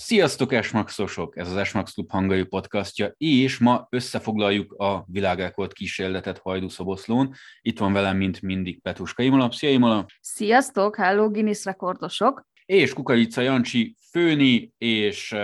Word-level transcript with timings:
Sziasztok, 0.00 0.52
Esmaxosok! 0.52 1.36
Ez 1.36 1.50
az 1.50 1.56
Esmax 1.56 1.92
Klub 1.92 2.10
hangai 2.10 2.44
podcastja, 2.44 3.14
és 3.16 3.58
ma 3.58 3.86
összefoglaljuk 3.90 4.72
a 4.72 5.04
világrekord 5.06 5.72
kísérletet 5.72 6.38
Hajdúszoboszlón. 6.38 7.34
Itt 7.60 7.78
van 7.78 7.92
velem, 7.92 8.16
mint 8.16 8.42
mindig, 8.42 8.80
Petuska 8.80 9.22
Imola. 9.22 9.50
Szia, 9.50 9.70
Imola! 9.70 10.06
Sziasztok, 10.20 10.96
hello 10.96 11.30
Guinness 11.30 11.64
rekordosok! 11.64 12.46
És 12.66 12.92
Kukarica 12.92 13.40
Jancsi, 13.40 13.96
Főni 14.10 14.72
és 14.78 15.34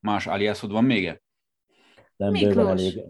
más 0.00 0.26
aliasod 0.26 0.70
van 0.70 0.84
még? 0.84 1.20
Nem, 2.16 2.32
bőven 2.32 2.68
elég. 2.68 3.00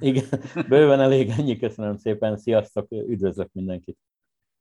Igen, 0.00 0.24
bőven 0.68 1.00
elég, 1.00 1.28
ennyi, 1.28 1.56
köszönöm 1.56 1.96
szépen, 1.96 2.36
sziasztok, 2.36 2.86
üdvözlök 2.90 3.48
mindenkit! 3.52 3.98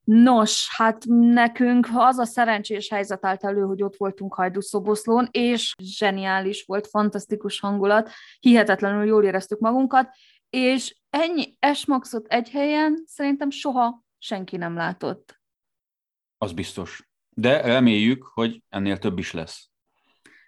Nos, 0.05 0.67
hát 0.75 1.03
nekünk 1.07 1.87
az 1.93 2.17
a 2.17 2.25
szerencsés 2.25 2.89
helyzet 2.89 3.25
állt 3.25 3.43
elő, 3.43 3.61
hogy 3.61 3.83
ott 3.83 3.95
voltunk 3.97 4.33
Hajdúszoboszlón, 4.33 5.27
és 5.31 5.73
zseniális 5.81 6.63
volt, 6.65 6.87
fantasztikus 6.87 7.59
hangulat, 7.59 8.09
hihetetlenül 8.39 9.05
jól 9.05 9.23
éreztük 9.23 9.59
magunkat, 9.59 10.09
és 10.49 10.95
ennyi 11.09 11.55
esmaxot 11.59 12.27
egy 12.27 12.49
helyen 12.49 13.03
szerintem 13.05 13.49
soha 13.49 14.03
senki 14.17 14.57
nem 14.57 14.75
látott. 14.75 15.39
Az 16.37 16.53
biztos. 16.53 17.09
De 17.29 17.61
reméljük, 17.61 18.23
hogy 18.23 18.63
ennél 18.69 18.97
több 18.97 19.17
is 19.17 19.31
lesz. 19.31 19.69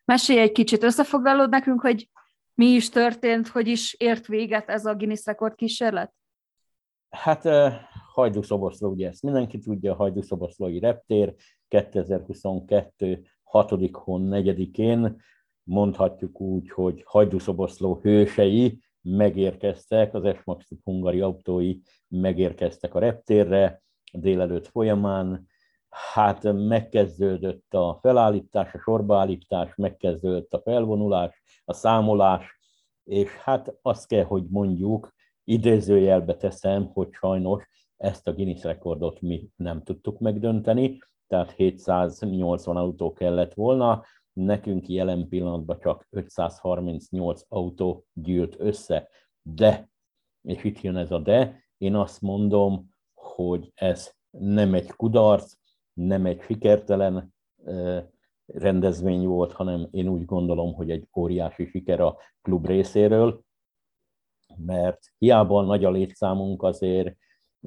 Mesélj 0.06 0.40
egy 0.40 0.52
kicsit, 0.52 0.84
összefoglalod 0.84 1.50
nekünk, 1.50 1.82
hogy 1.82 2.10
mi 2.54 2.66
is 2.66 2.90
történt, 2.90 3.48
hogy 3.48 3.68
is 3.68 3.94
ért 3.94 4.28
véget 4.28 4.70
ez 4.70 4.86
a 4.86 4.96
Guinness 4.96 5.26
rekord 5.26 5.56
kísérlet? 5.56 6.14
Hát 7.10 7.44
Hajdúszoboszló, 8.18 8.90
ugye 8.90 9.08
ezt 9.08 9.24
mindenki 9.24 9.58
tudja, 9.58 9.96
Hajdúszoboszlói 9.96 10.80
reptér 10.80 11.36
2022. 11.68 13.24
6. 13.44 13.70
hon 13.92 14.30
4-én 14.32 15.22
mondhatjuk 15.64 16.42
úgy, 16.42 16.70
hogy 16.72 17.04
Hajdúszoboszló 17.06 18.00
hősei 18.02 18.80
megérkeztek, 19.02 20.14
az 20.14 20.24
Esmax 20.24 20.70
hungari 20.84 21.22
autói 21.22 21.78
megérkeztek 22.08 22.96
a 22.96 23.00
reptérre 23.00 23.82
délelőtt 24.12 24.68
folyamán, 24.68 25.48
hát 25.90 26.54
megkezdődött 26.54 27.74
a 27.74 27.98
felállítás, 28.02 28.74
a 28.74 28.80
sorbaállítás, 28.80 29.76
megkezdődött 29.76 30.54
a 30.54 30.62
felvonulás, 30.62 31.44
a 31.66 31.74
számolás, 31.74 32.60
és 33.04 33.30
hát 33.30 33.78
azt 33.82 34.08
kell, 34.08 34.24
hogy 34.24 34.44
mondjuk, 34.50 35.14
idézőjelbe 35.44 36.36
teszem, 36.36 36.86
hogy 36.94 37.08
sajnos 37.12 37.68
ezt 37.98 38.28
a 38.28 38.34
Guinness 38.34 38.64
rekordot 38.64 39.22
mi 39.22 39.50
nem 39.56 39.84
tudtuk 39.84 40.20
megdönteni, 40.20 41.00
tehát 41.28 41.52
780 41.52 42.78
autó 42.78 43.14
kellett 43.14 43.54
volna, 43.54 44.04
nekünk 44.34 44.88
jelen 44.88 45.28
pillanatban 45.28 45.80
csak 45.80 46.08
538 46.10 47.42
autó 47.48 48.06
gyűlt 48.14 48.56
össze, 48.60 49.10
de, 49.42 49.90
és 50.42 50.64
itt 50.64 50.82
jön 50.82 50.96
ez 50.96 51.12
a 51.12 51.20
de, 51.20 51.64
én 51.78 51.96
azt 51.96 52.22
mondom, 52.22 52.96
hogy 53.14 53.72
ez 53.76 54.12
nem 54.30 54.74
egy 54.74 54.92
kudarc, 54.92 55.54
nem 55.94 56.26
egy 56.26 56.42
sikertelen 56.42 57.34
rendezvény 58.46 59.28
volt, 59.28 59.52
hanem 59.52 59.88
én 59.92 60.08
úgy 60.08 60.26
gondolom, 60.26 60.74
hogy 60.74 60.92
egy 60.92 61.08
óriási 61.16 61.66
siker 61.66 62.00
a 62.00 62.18
klub 62.42 62.66
részéről, 62.66 63.42
mert 64.56 65.00
hiába 65.18 65.62
nagy 65.62 65.86
a 65.86 65.92
létszámunk, 65.92 66.64
azért 66.64 67.16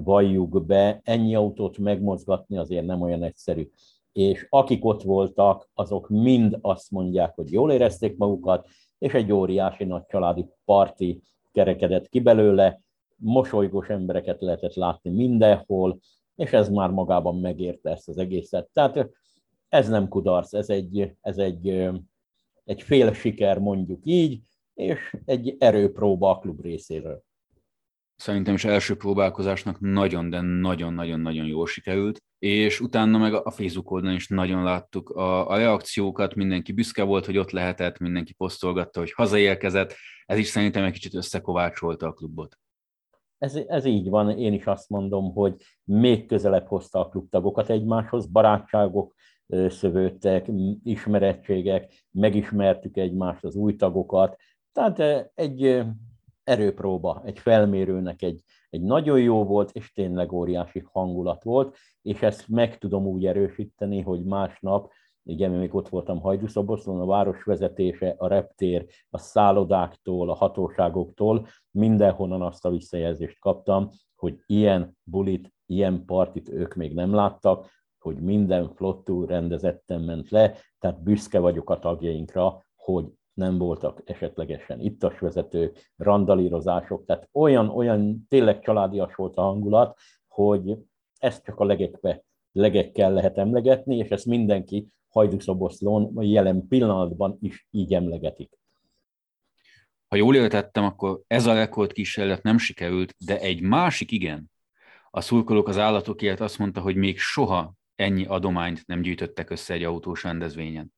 valljuk 0.04 0.66
be, 0.66 1.00
ennyi 1.04 1.34
autót 1.34 1.78
megmozgatni 1.78 2.58
azért 2.58 2.86
nem 2.86 3.00
olyan 3.00 3.22
egyszerű. 3.22 3.70
És 4.12 4.46
akik 4.48 4.84
ott 4.84 5.02
voltak, 5.02 5.70
azok 5.74 6.08
mind 6.08 6.58
azt 6.60 6.90
mondják, 6.90 7.34
hogy 7.34 7.52
jól 7.52 7.72
érezték 7.72 8.16
magukat, 8.16 8.68
és 8.98 9.14
egy 9.14 9.32
óriási 9.32 9.84
nagy 9.84 10.06
családi 10.06 10.46
parti 10.64 11.22
kerekedett 11.52 12.08
ki 12.08 12.20
belőle, 12.20 12.80
mosolygós 13.16 13.88
embereket 13.88 14.40
lehetett 14.40 14.74
látni 14.74 15.10
mindenhol, 15.10 15.98
és 16.36 16.52
ez 16.52 16.68
már 16.68 16.90
magában 16.90 17.40
megérte 17.40 17.90
ezt 17.90 18.08
az 18.08 18.18
egészet. 18.18 18.68
Tehát 18.72 19.10
ez 19.68 19.88
nem 19.88 20.08
kudarc, 20.08 20.54
ez 20.54 20.68
egy, 20.68 21.12
ez 21.20 21.38
egy, 21.38 21.68
egy 22.64 22.82
fél 22.82 23.12
siker 23.12 23.58
mondjuk 23.58 24.00
így, 24.04 24.40
és 24.74 25.16
egy 25.24 25.56
erőpróba 25.58 26.30
a 26.30 26.38
klub 26.38 26.60
részéről. 26.60 27.22
Szerintem 28.20 28.54
is 28.54 28.64
első 28.64 28.96
próbálkozásnak 28.96 29.80
nagyon, 29.80 30.30
de 30.30 30.40
nagyon-nagyon-nagyon 30.40 31.46
jól 31.46 31.66
sikerült, 31.66 32.22
és 32.38 32.80
utána 32.80 33.18
meg 33.18 33.34
a 33.34 33.50
Facebook 33.50 33.90
oldalon 33.90 34.16
is 34.16 34.28
nagyon 34.28 34.62
láttuk 34.62 35.08
a, 35.08 35.48
a 35.48 35.56
reakciókat, 35.56 36.34
mindenki 36.34 36.72
büszke 36.72 37.02
volt, 37.02 37.26
hogy 37.26 37.38
ott 37.38 37.50
lehetett, 37.50 37.98
mindenki 37.98 38.32
posztolgatta, 38.32 38.98
hogy 38.98 39.12
hazaérkezett, 39.12 39.94
ez 40.26 40.38
is 40.38 40.46
szerintem 40.46 40.84
egy 40.84 40.92
kicsit 40.92 41.14
összekovácsolta 41.14 42.06
a 42.06 42.12
klubot. 42.12 42.58
Ez, 43.38 43.54
ez 43.54 43.84
így 43.84 44.08
van, 44.08 44.38
én 44.38 44.52
is 44.52 44.66
azt 44.66 44.88
mondom, 44.88 45.32
hogy 45.32 45.54
még 45.84 46.26
közelebb 46.26 46.66
hozta 46.66 47.00
a 47.00 47.08
klubtagokat 47.08 47.70
egymáshoz, 47.70 48.26
barátságok 48.26 49.14
szövődtek, 49.68 50.46
ismerettségek, 50.82 51.92
megismertük 52.10 52.96
egymást, 52.96 53.44
az 53.44 53.54
új 53.54 53.76
tagokat, 53.76 54.36
tehát 54.72 55.30
egy 55.34 55.84
erőpróba, 56.50 57.22
egy 57.24 57.38
felmérőnek 57.38 58.22
egy, 58.22 58.42
egy 58.70 58.82
nagyon 58.82 59.20
jó 59.20 59.44
volt, 59.44 59.70
és 59.72 59.92
tényleg 59.92 60.32
óriási 60.32 60.84
hangulat 60.92 61.42
volt, 61.42 61.76
és 62.02 62.22
ezt 62.22 62.48
meg 62.48 62.78
tudom 62.78 63.06
úgy 63.06 63.26
erősíteni, 63.26 64.00
hogy 64.00 64.24
másnap, 64.24 64.92
igen, 65.22 65.50
még 65.50 65.74
ott 65.74 65.88
voltam 65.88 66.20
Hajdúszoboszlón, 66.20 67.00
a 67.00 67.06
város 67.06 67.42
vezetése, 67.42 68.14
a 68.18 68.26
reptér, 68.26 68.86
a 69.10 69.18
szállodáktól, 69.18 70.30
a 70.30 70.34
hatóságoktól, 70.34 71.46
mindenhonnan 71.70 72.42
azt 72.42 72.64
a 72.64 72.70
visszajelzést 72.70 73.38
kaptam, 73.38 73.90
hogy 74.14 74.38
ilyen 74.46 74.96
bulit, 75.02 75.52
ilyen 75.66 76.04
partit 76.04 76.48
ők 76.48 76.74
még 76.74 76.94
nem 76.94 77.14
láttak, 77.14 77.66
hogy 77.98 78.16
minden 78.16 78.74
flottú 78.74 79.24
rendezetten 79.24 80.00
ment 80.00 80.30
le, 80.30 80.54
tehát 80.78 81.02
büszke 81.02 81.38
vagyok 81.38 81.70
a 81.70 81.78
tagjainkra, 81.78 82.64
hogy 82.74 83.12
nem 83.34 83.58
voltak 83.58 84.02
esetlegesen 84.04 84.80
ittas 84.80 85.18
vezetők, 85.18 85.92
randalírozások, 85.96 87.04
tehát 87.04 87.28
olyan, 87.32 87.68
olyan 87.68 88.26
tényleg 88.28 88.60
családias 88.60 89.14
volt 89.14 89.36
a 89.36 89.42
hangulat, 89.42 89.98
hogy 90.28 90.76
ezt 91.18 91.44
csak 91.44 91.58
a 91.58 91.64
legekbe, 91.64 92.24
legekkel 92.52 93.12
lehet 93.12 93.38
emlegetni, 93.38 93.96
és 93.96 94.08
ezt 94.08 94.26
mindenki 94.26 94.88
Hajdúszoboszlón 95.08 96.22
jelen 96.22 96.66
pillanatban 96.68 97.38
is 97.40 97.66
így 97.70 97.94
emlegetik. 97.94 98.58
Ha 100.08 100.16
jól 100.16 100.36
értettem, 100.36 100.84
akkor 100.84 101.20
ez 101.26 101.46
a 101.46 101.54
rekord 101.54 101.92
kísérlet 101.92 102.42
nem 102.42 102.58
sikerült, 102.58 103.14
de 103.26 103.40
egy 103.40 103.60
másik 103.60 104.10
igen. 104.10 104.50
A 105.10 105.20
szurkolók 105.20 105.68
az 105.68 105.78
állatokért 105.78 106.40
azt 106.40 106.58
mondta, 106.58 106.80
hogy 106.80 106.96
még 106.96 107.18
soha 107.18 107.74
ennyi 107.94 108.24
adományt 108.24 108.86
nem 108.86 109.00
gyűjtöttek 109.00 109.50
össze 109.50 109.74
egy 109.74 109.82
autós 109.84 110.22
rendezvényen. 110.22 110.92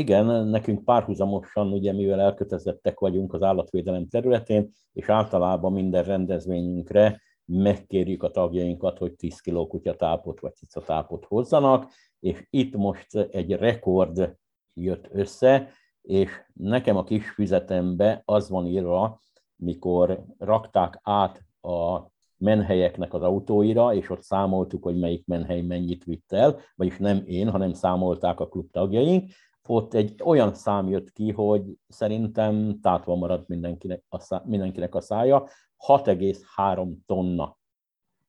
Igen, 0.00 0.46
nekünk 0.46 0.84
párhuzamosan, 0.84 1.72
ugye 1.72 1.92
mivel 1.92 2.20
elkötelezettek 2.20 2.98
vagyunk 2.98 3.34
az 3.34 3.42
állatvédelem 3.42 4.08
területén, 4.08 4.70
és 4.92 5.08
általában 5.08 5.72
minden 5.72 6.04
rendezvényünkre 6.04 7.20
megkérjük 7.44 8.22
a 8.22 8.30
tagjainkat, 8.30 8.98
hogy 8.98 9.14
10 9.14 9.40
kg 9.40 9.68
kutyatápot 9.68 10.40
vagy 10.40 10.54
cicatápot 10.54 11.24
hozzanak, 11.24 11.90
és 12.20 12.46
itt 12.50 12.76
most 12.76 13.16
egy 13.16 13.52
rekord 13.52 14.36
jött 14.74 15.08
össze, 15.12 15.68
és 16.02 16.30
nekem 16.52 16.96
a 16.96 17.04
kis 17.04 17.30
füzetembe 17.30 18.22
az 18.24 18.48
van 18.48 18.66
írva, 18.66 19.20
mikor 19.56 20.24
rakták 20.38 21.00
át 21.02 21.44
a 21.60 22.00
menhelyeknek 22.36 23.14
az 23.14 23.22
autóira, 23.22 23.94
és 23.94 24.10
ott 24.10 24.22
számoltuk, 24.22 24.82
hogy 24.82 24.98
melyik 24.98 25.26
menhely 25.26 25.60
mennyit 25.60 26.04
vitt 26.04 26.32
el, 26.32 26.58
vagyis 26.74 26.98
nem 26.98 27.22
én, 27.26 27.50
hanem 27.50 27.72
számolták 27.72 28.40
a 28.40 28.48
klub 28.48 28.70
tagjaink, 28.70 29.30
ott 29.70 29.94
egy 29.94 30.20
olyan 30.24 30.54
szám 30.54 30.88
jött 30.88 31.12
ki, 31.12 31.30
hogy 31.30 31.62
szerintem 31.88 32.80
tátva 32.80 33.14
maradt 33.14 33.48
mindenkinek 33.48 34.04
a, 34.08 34.18
szá, 34.18 34.42
mindenkinek 34.46 34.94
a 34.94 35.00
szája, 35.00 35.48
6,3 35.86 36.94
tonna 37.06 37.58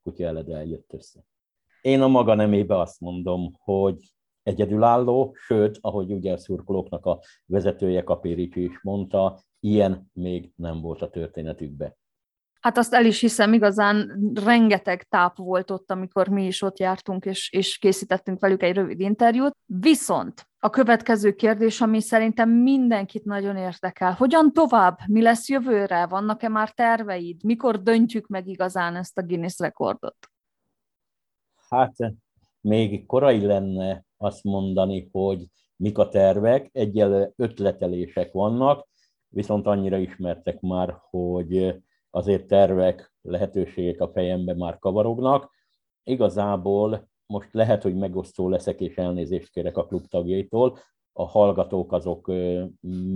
kutya 0.03 0.25
eledel 0.25 0.63
jött 0.63 0.93
össze. 0.93 1.25
Én 1.81 2.01
a 2.01 2.07
maga 2.07 2.33
nemébe 2.33 2.79
azt 2.79 2.99
mondom, 2.99 3.53
hogy 3.59 4.13
egyedülálló, 4.43 5.35
sőt, 5.35 5.77
ahogy 5.81 6.11
ugye 6.11 6.33
a 6.33 6.37
szurkolóknak 6.37 7.05
a 7.05 7.19
vezetője 7.45 8.03
Kapéricsi 8.03 8.63
is 8.63 8.81
mondta, 8.81 9.39
ilyen 9.59 10.09
még 10.13 10.51
nem 10.55 10.81
volt 10.81 11.01
a 11.01 11.09
történetükbe. 11.09 11.97
Hát 12.61 12.77
azt 12.77 12.93
el 12.93 13.05
is 13.05 13.19
hiszem, 13.19 13.53
igazán 13.53 14.11
rengeteg 14.43 15.03
táp 15.03 15.37
volt 15.37 15.71
ott, 15.71 15.91
amikor 15.91 16.27
mi 16.27 16.45
is 16.45 16.61
ott 16.61 16.79
jártunk, 16.79 17.25
és, 17.25 17.51
és 17.51 17.77
készítettünk 17.77 18.39
velük 18.39 18.63
egy 18.63 18.75
rövid 18.75 18.99
interjút. 18.99 19.55
Viszont 19.65 20.49
a 20.59 20.69
következő 20.69 21.33
kérdés, 21.33 21.81
ami 21.81 22.01
szerintem 22.01 22.49
mindenkit 22.49 23.23
nagyon 23.23 23.57
érdekel. 23.57 24.13
Hogyan 24.13 24.53
tovább? 24.53 24.97
Mi 25.07 25.21
lesz 25.21 25.49
jövőre? 25.49 26.05
Vannak-e 26.05 26.49
már 26.49 26.69
terveid? 26.69 27.43
Mikor 27.43 27.81
döntjük 27.81 28.27
meg 28.27 28.47
igazán 28.47 28.95
ezt 28.95 29.17
a 29.17 29.23
Guinness 29.23 29.59
rekordot? 29.59 30.17
Hát 31.69 31.95
még 32.61 33.05
korai 33.05 33.45
lenne 33.45 34.05
azt 34.17 34.43
mondani, 34.43 35.09
hogy 35.11 35.45
mik 35.75 35.97
a 35.97 36.09
tervek, 36.09 36.69
egyel 36.71 37.33
ötletelések 37.35 38.31
vannak, 38.31 38.87
viszont 39.27 39.67
annyira 39.67 39.97
ismertek 39.97 40.59
már, 40.59 40.97
hogy 41.09 41.81
azért 42.11 42.47
tervek, 42.47 43.13
lehetőségek 43.21 44.01
a 44.01 44.11
fejembe 44.11 44.55
már 44.55 44.79
kavarognak. 44.79 45.51
Igazából 46.03 47.09
most 47.25 47.53
lehet, 47.53 47.83
hogy 47.83 47.95
megosztó 47.95 48.49
leszek, 48.49 48.79
és 48.79 48.95
elnézést 48.95 49.51
kérek 49.51 49.77
a 49.77 49.85
klub 49.85 50.07
tagjaitól, 50.07 50.77
a 51.13 51.27
hallgatók 51.27 51.91
azok 51.91 52.31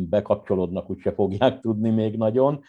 bekapcsolódnak, 0.09 0.89
úgyse 0.89 1.13
fogják 1.13 1.59
tudni 1.59 1.89
még 1.89 2.17
nagyon, 2.17 2.61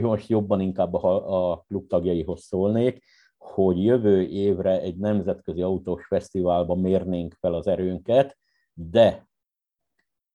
most 0.00 0.28
jobban 0.28 0.60
inkább 0.60 0.94
a, 0.94 1.50
a 1.50 1.64
klub 1.68 1.86
tagjaihoz 1.88 2.42
szólnék, 2.42 3.04
hogy 3.38 3.84
jövő 3.84 4.22
évre 4.22 4.80
egy 4.80 4.96
nemzetközi 4.96 5.62
autós 5.62 6.06
fesztiválban 6.06 6.78
mérnénk 6.78 7.36
fel 7.40 7.54
az 7.54 7.66
erőnket, 7.66 8.38
de 8.72 9.28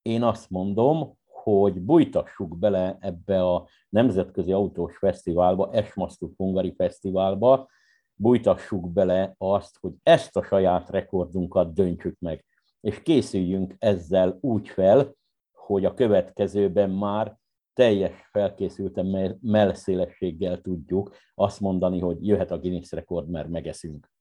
én 0.02 0.24
azt 0.24 0.50
mondom, 0.50 1.18
hogy 1.44 1.82
bújtassuk 1.82 2.58
bele 2.58 2.98
ebbe 3.00 3.44
a 3.44 3.68
Nemzetközi 3.90 4.52
Autós 4.52 4.98
Fesztiválba, 4.98 5.72
Esmasztuk 5.72 6.34
Hungari 6.38 6.74
Fesztiválba, 6.78 7.70
bújtassuk 8.16 8.92
bele 8.92 9.36
azt, 9.38 9.78
hogy 9.80 9.92
ezt 10.04 10.38
a 10.38 10.44
saját 10.44 10.90
rekordunkat 10.90 11.74
döntsük 11.74 12.20
meg, 12.20 12.46
és 12.82 13.02
készüljünk 13.02 13.76
ezzel 13.80 14.38
úgy 14.42 14.68
fel, 14.68 15.16
hogy 15.52 15.86
a 15.86 15.94
következőben 15.94 16.90
már 16.90 17.38
teljes 17.74 18.30
felkészülten 18.32 19.38
mellszélességgel 19.42 20.62
tudjuk 20.62 21.16
azt 21.36 21.60
mondani, 21.60 22.00
hogy 22.00 22.28
jöhet 22.28 22.52
a 22.52 22.60
Guinness 22.60 22.92
rekord, 22.92 23.30
mert 23.30 23.50
megeszünk. 23.50 24.13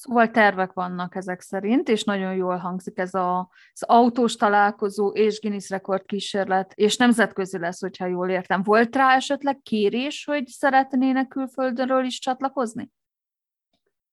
Szóval 0.00 0.30
tervek 0.30 0.72
vannak 0.72 1.14
ezek 1.14 1.40
szerint, 1.40 1.88
és 1.88 2.04
nagyon 2.04 2.34
jól 2.34 2.56
hangzik 2.56 2.98
ez 2.98 3.14
a, 3.14 3.50
az 3.72 3.82
autós 3.82 4.36
találkozó 4.36 5.08
és 5.08 5.40
Guinness 5.40 5.68
rekord 5.70 6.04
kísérlet, 6.04 6.72
és 6.74 6.96
nemzetközi 6.96 7.58
lesz, 7.58 7.80
hogyha 7.80 8.06
jól 8.06 8.30
értem. 8.30 8.62
Volt 8.62 8.96
rá 8.96 9.14
esetleg 9.14 9.60
kérés, 9.62 10.24
hogy 10.24 10.46
szeretnének 10.46 11.28
külföldről 11.28 12.04
is 12.04 12.18
csatlakozni? 12.18 12.90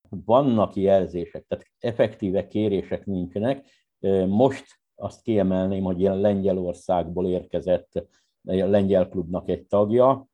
Vannak 0.10 0.76
jelzések, 0.76 1.46
tehát 1.48 1.66
effektíve 1.80 2.48
kérések 2.48 3.06
nincsenek. 3.06 3.66
Most 4.28 4.66
azt 4.96 5.22
kiemelném, 5.22 5.84
hogy 5.84 6.00
ilyen 6.00 6.20
Lengyelországból 6.20 7.28
érkezett 7.28 8.08
lengyel 8.42 9.08
klubnak 9.08 9.50
egy 9.50 9.66
tagja, 9.66 10.28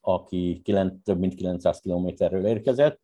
aki 0.00 0.62
több 1.02 1.18
mint 1.18 1.34
900 1.34 1.80
kilométerről 1.80 2.46
érkezett, 2.46 3.02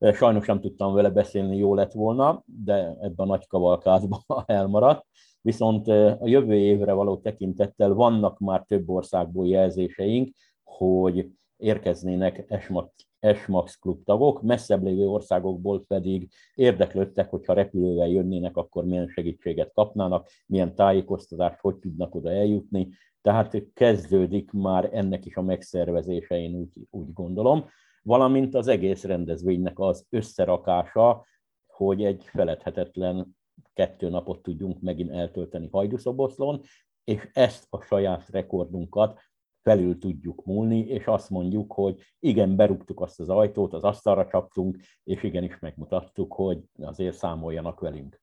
Sajnos 0.00 0.46
nem 0.46 0.60
tudtam 0.60 0.94
vele 0.94 1.10
beszélni, 1.10 1.56
jó 1.56 1.74
lett 1.74 1.92
volna, 1.92 2.42
de 2.44 2.74
ebben 2.74 3.14
a 3.16 3.24
nagy 3.24 3.46
kavalkádban 3.46 4.20
elmaradt. 4.46 5.06
Viszont 5.40 5.88
a 5.88 6.26
jövő 6.26 6.54
évre 6.54 6.92
való 6.92 7.16
tekintettel 7.16 7.92
vannak 7.92 8.38
már 8.38 8.64
több 8.64 8.88
országból 8.88 9.46
jelzéseink, 9.46 10.34
hogy 10.64 11.30
érkeznének 11.56 12.44
ESMAX, 12.48 12.92
ESMAX 13.18 13.76
klub 13.76 14.04
tagok, 14.04 14.42
messzebb 14.42 14.84
lévő 14.84 15.06
országokból 15.06 15.84
pedig 15.86 16.28
érdeklődtek, 16.54 17.30
hogyha 17.30 17.52
repülővel 17.52 18.08
jönnének, 18.08 18.56
akkor 18.56 18.84
milyen 18.84 19.08
segítséget 19.08 19.72
kapnának, 19.74 20.28
milyen 20.46 20.74
tájékoztatást, 20.74 21.60
hogy 21.60 21.76
tudnak 21.76 22.14
oda 22.14 22.30
eljutni. 22.30 22.88
Tehát 23.22 23.62
kezdődik 23.74 24.50
már 24.50 24.88
ennek 24.92 25.26
is 25.26 25.36
a 25.36 25.42
megszervezése, 25.42 26.38
én 26.38 26.54
úgy, 26.54 26.86
úgy 26.90 27.12
gondolom 27.12 27.64
valamint 28.06 28.54
az 28.54 28.66
egész 28.66 29.04
rendezvénynek 29.04 29.78
az 29.78 30.06
összerakása, 30.10 31.26
hogy 31.66 32.04
egy 32.04 32.24
feledhetetlen 32.24 33.36
kettő 33.72 34.08
napot 34.08 34.42
tudjunk 34.42 34.80
megint 34.80 35.10
eltölteni 35.10 35.68
Hajdúszoboszlón, 35.72 36.60
és 37.04 37.28
ezt 37.32 37.66
a 37.70 37.80
saját 37.80 38.28
rekordunkat 38.28 39.20
felül 39.62 39.98
tudjuk 39.98 40.44
múlni, 40.44 40.78
és 40.78 41.06
azt 41.06 41.30
mondjuk, 41.30 41.72
hogy 41.72 42.02
igen, 42.18 42.56
berúgtuk 42.56 43.00
azt 43.00 43.20
az 43.20 43.28
ajtót, 43.28 43.72
az 43.72 43.82
asztalra 43.82 44.26
csaptunk, 44.26 44.80
és 45.04 45.22
igenis 45.22 45.58
megmutattuk, 45.58 46.32
hogy 46.32 46.58
azért 46.78 47.16
számoljanak 47.16 47.80
velünk. 47.80 48.20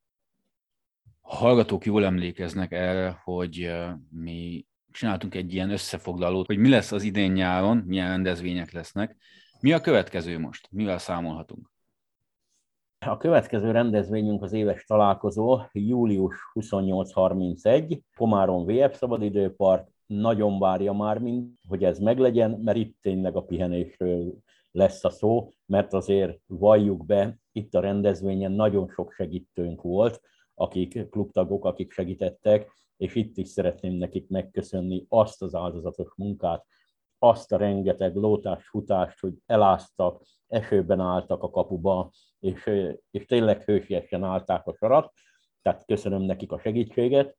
A 1.22 1.36
hallgatók 1.36 1.86
jól 1.86 2.06
emlékeznek 2.06 2.72
el, 2.72 3.22
hogy 3.24 3.72
mi 4.10 4.66
csináltunk 4.92 5.36
egy 5.36 5.54
ilyen 5.54 5.70
összefoglalót, 5.70 6.46
hogy 6.46 6.58
mi 6.58 6.70
lesz 6.70 6.92
az 6.92 7.04
idén 7.04 7.32
nyáron, 7.32 7.78
milyen 7.78 8.08
rendezvények 8.08 8.72
lesznek, 8.72 9.18
mi 9.64 9.72
a 9.72 9.82
következő 9.82 10.40
most? 10.40 10.68
Mivel 10.72 10.98
számolhatunk? 10.98 11.72
A 13.06 13.18
következő 13.18 13.72
rendezvényünk 13.72 14.44
az 14.44 14.54
éves 14.54 14.84
találkozó, 14.84 15.60
július 15.72 16.36
28-31, 16.54 18.00
Komárom 18.16 18.66
VF 18.66 18.98
Szabadidőpark, 18.98 19.88
nagyon 20.06 20.60
várja 20.60 20.94
már 20.94 21.20
mind, 21.20 21.50
hogy 21.68 21.84
ez 21.84 22.00
meglegyen, 22.00 22.52
mert 22.52 22.78
itt 22.78 22.98
tényleg 23.02 23.36
a 23.36 23.44
pihenésről 23.44 24.34
lesz 24.72 25.04
a 25.04 25.10
szó, 25.10 25.50
mert 25.66 25.94
azért 25.94 26.40
valljuk 26.46 27.06
be, 27.06 27.40
itt 27.52 27.74
a 27.74 27.80
rendezvényen 27.80 28.52
nagyon 28.52 28.90
sok 28.90 29.12
segítőnk 29.12 29.82
volt, 29.82 30.22
akik 30.54 31.10
klubtagok, 31.10 31.66
akik 31.66 31.92
segítettek, 31.92 32.72
és 32.98 33.16
itt 33.16 33.38
is 33.38 33.48
szeretném 33.48 33.94
nekik 33.94 34.30
megköszönni 34.30 35.06
azt 35.10 35.42
az 35.42 35.56
áldozatos 35.56 36.14
munkát, 36.16 36.66
azt 37.24 37.52
a 37.52 37.58
rengeteg 37.58 38.16
lótás, 38.16 38.68
futást, 38.68 39.20
hogy 39.20 39.34
eláztak, 39.46 40.24
esőben 40.48 41.00
álltak 41.00 41.44
a 41.44 41.50
kapuba, 41.50 42.12
és, 42.40 42.70
és 43.12 43.26
tényleg 43.26 43.62
hősiesen 43.64 44.24
állták 44.24 44.68
a 44.68 44.76
sarat, 44.76 45.14
tehát 45.62 45.86
köszönöm 45.86 46.22
nekik 46.22 46.52
a 46.52 46.60
segítséget, 46.60 47.38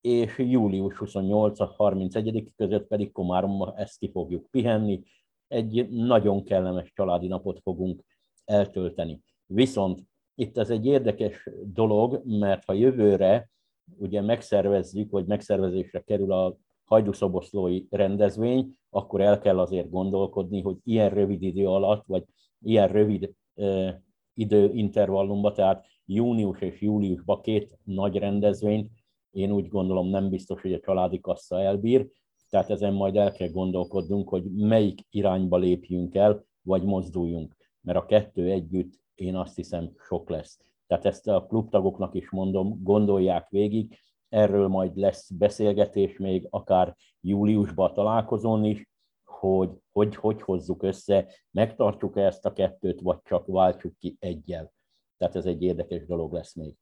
és 0.00 0.38
július 0.38 0.94
28-31 0.98 2.48
között 2.56 2.86
pedig 2.86 3.12
Komáromban 3.12 3.76
ezt 3.76 3.98
ki 3.98 4.10
fogjuk 4.10 4.50
pihenni, 4.50 5.02
egy 5.48 5.88
nagyon 5.90 6.44
kellemes 6.44 6.92
családi 6.92 7.26
napot 7.26 7.60
fogunk 7.62 8.04
eltölteni. 8.44 9.20
Viszont 9.46 10.02
itt 10.34 10.58
ez 10.58 10.70
egy 10.70 10.86
érdekes 10.86 11.48
dolog, 11.64 12.22
mert 12.24 12.64
ha 12.64 12.72
jövőre 12.72 13.50
ugye 13.96 14.20
megszervezzük, 14.20 15.10
vagy 15.10 15.26
megszervezésre 15.26 16.00
kerül 16.00 16.32
a 16.32 16.56
hajdúszoboszlói 16.92 17.84
rendezvény, 17.90 18.76
akkor 18.90 19.20
el 19.20 19.38
kell 19.38 19.58
azért 19.58 19.90
gondolkodni, 19.90 20.60
hogy 20.60 20.76
ilyen 20.84 21.10
rövid 21.10 21.42
idő 21.42 21.68
alatt, 21.68 22.04
vagy 22.06 22.24
ilyen 22.60 22.88
rövid 22.88 23.32
eh, 23.54 23.94
időintervallumban, 24.34 25.52
tehát 25.52 25.86
június 26.06 26.60
és 26.60 26.80
júliusban 26.80 27.40
két 27.40 27.78
nagy 27.84 28.16
rendezvényt, 28.16 28.90
én 29.30 29.52
úgy 29.52 29.68
gondolom 29.68 30.08
nem 30.08 30.28
biztos, 30.28 30.60
hogy 30.62 30.72
a 30.72 30.80
családi 30.80 31.20
kassa 31.20 31.60
elbír, 31.60 32.08
tehát 32.50 32.70
ezen 32.70 32.92
majd 32.92 33.16
el 33.16 33.32
kell 33.32 33.48
gondolkodnunk, 33.48 34.28
hogy 34.28 34.44
melyik 34.44 35.00
irányba 35.10 35.56
lépjünk 35.56 36.14
el, 36.14 36.44
vagy 36.62 36.82
mozduljunk, 36.82 37.56
mert 37.80 37.98
a 37.98 38.06
kettő 38.06 38.50
együtt 38.50 39.00
én 39.14 39.36
azt 39.36 39.56
hiszem 39.56 39.90
sok 40.08 40.30
lesz. 40.30 40.60
Tehát 40.86 41.04
ezt 41.04 41.28
a 41.28 41.46
klubtagoknak 41.48 42.14
is 42.14 42.30
mondom, 42.30 42.82
gondolják 42.82 43.48
végig, 43.48 43.98
Erről 44.32 44.68
majd 44.68 44.96
lesz 44.96 45.30
beszélgetés 45.30 46.18
még 46.18 46.46
akár 46.50 46.96
júliusban 47.20 47.94
találkozón 47.94 48.64
is, 48.64 48.88
hogy 49.24 49.70
hogy, 49.92 50.16
hogy 50.16 50.42
hozzuk 50.42 50.82
össze, 50.82 51.26
megtartjuk 51.50 52.16
ezt 52.16 52.44
a 52.44 52.52
kettőt, 52.52 53.00
vagy 53.00 53.18
csak 53.24 53.46
váltjuk 53.46 53.98
ki 53.98 54.16
egyel. 54.20 54.72
Tehát 55.18 55.36
ez 55.36 55.44
egy 55.44 55.62
érdekes 55.62 56.06
dolog 56.06 56.32
lesz 56.32 56.54
még. 56.54 56.74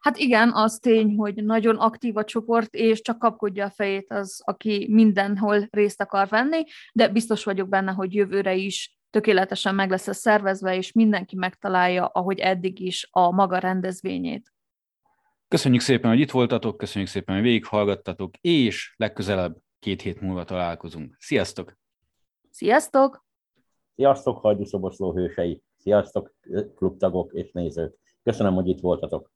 Hát 0.00 0.16
igen, 0.16 0.52
az 0.52 0.78
tény, 0.78 1.16
hogy 1.16 1.44
nagyon 1.44 1.76
aktív 1.76 2.16
a 2.16 2.24
csoport, 2.24 2.74
és 2.74 3.00
csak 3.00 3.18
kapkodja 3.18 3.64
a 3.64 3.70
fejét 3.70 4.12
az, 4.12 4.42
aki 4.44 4.86
mindenhol 4.90 5.66
részt 5.70 6.00
akar 6.00 6.28
venni, 6.28 6.64
de 6.92 7.08
biztos 7.08 7.44
vagyok 7.44 7.68
benne, 7.68 7.92
hogy 7.92 8.14
jövőre 8.14 8.54
is 8.54 8.98
tökéletesen 9.10 9.74
meg 9.74 9.90
lesz 9.90 10.08
a 10.08 10.12
szervezve, 10.12 10.76
és 10.76 10.92
mindenki 10.92 11.36
megtalálja, 11.36 12.06
ahogy 12.06 12.38
eddig 12.38 12.80
is, 12.80 13.08
a 13.10 13.30
maga 13.30 13.58
rendezvényét. 13.58 14.51
Köszönjük 15.52 15.80
szépen, 15.80 16.10
hogy 16.10 16.20
itt 16.20 16.30
voltatok, 16.30 16.76
köszönjük 16.76 17.10
szépen, 17.10 17.34
hogy 17.34 17.44
végighallgattatok, 17.44 18.36
és 18.40 18.94
legközelebb 18.96 19.56
két 19.78 20.02
hét 20.02 20.20
múlva 20.20 20.44
találkozunk. 20.44 21.16
Sziasztok! 21.18 21.78
Sziasztok! 22.50 23.24
Sziasztok, 23.94 24.38
Hajdú 24.38 24.64
Szoboszló 24.64 25.12
hősei! 25.12 25.62
Sziasztok, 25.76 26.34
klubtagok 26.76 27.32
és 27.32 27.50
nézők! 27.52 27.98
Köszönöm, 28.22 28.54
hogy 28.54 28.68
itt 28.68 28.80
voltatok! 28.80 29.32